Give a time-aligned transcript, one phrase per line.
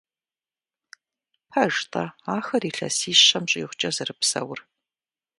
[1.49, 2.03] Пэж-тӏэ
[2.35, 4.59] ахэр илъэсищэм щӏигъукӏэ зэрыпсэур?